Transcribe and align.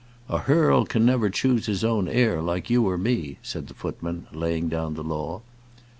"A 0.29 0.39
hearl 0.39 0.87
can 0.87 1.05
never 1.05 1.29
choose 1.29 1.67
his 1.67 1.83
own 1.83 2.07
heir, 2.07 2.41
like 2.41 2.71
you 2.71 2.87
or 2.89 2.97
me," 2.97 3.37
said 3.43 3.67
the 3.67 3.75
footman, 3.75 4.25
laying 4.33 4.67
down 4.67 4.95
the 4.95 5.03
law. 5.03 5.43